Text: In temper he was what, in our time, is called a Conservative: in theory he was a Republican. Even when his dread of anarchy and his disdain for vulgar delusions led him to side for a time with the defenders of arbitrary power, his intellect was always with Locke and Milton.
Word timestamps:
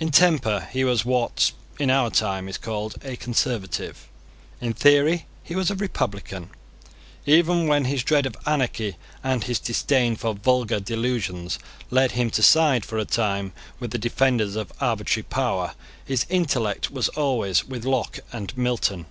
In 0.00 0.10
temper 0.10 0.66
he 0.72 0.82
was 0.82 1.04
what, 1.04 1.52
in 1.78 1.90
our 1.90 2.08
time, 2.08 2.48
is 2.48 2.56
called 2.56 2.94
a 3.04 3.16
Conservative: 3.16 4.08
in 4.62 4.72
theory 4.72 5.26
he 5.44 5.54
was 5.54 5.70
a 5.70 5.74
Republican. 5.74 6.48
Even 7.26 7.66
when 7.66 7.84
his 7.84 8.02
dread 8.02 8.24
of 8.24 8.34
anarchy 8.46 8.96
and 9.22 9.44
his 9.44 9.58
disdain 9.58 10.16
for 10.16 10.32
vulgar 10.34 10.80
delusions 10.80 11.58
led 11.90 12.12
him 12.12 12.30
to 12.30 12.42
side 12.42 12.86
for 12.86 12.96
a 12.96 13.04
time 13.04 13.52
with 13.78 13.90
the 13.90 13.98
defenders 13.98 14.56
of 14.56 14.72
arbitrary 14.80 15.24
power, 15.24 15.74
his 16.02 16.24
intellect 16.30 16.90
was 16.90 17.08
always 17.10 17.66
with 17.66 17.84
Locke 17.84 18.20
and 18.32 18.56
Milton. 18.56 19.04